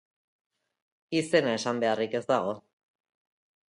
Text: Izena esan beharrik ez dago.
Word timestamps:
Izena 1.19 1.55
esan 1.59 1.85
beharrik 1.87 2.19
ez 2.23 2.27
dago. 2.35 2.61